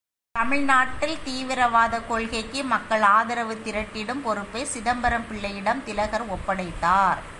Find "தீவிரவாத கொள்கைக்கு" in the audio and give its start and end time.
1.23-2.61